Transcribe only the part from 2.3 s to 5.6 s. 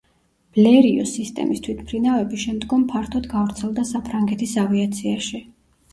შემდგომ ფართოდ გავრცელდა საფრანგეთის ავიაციაში.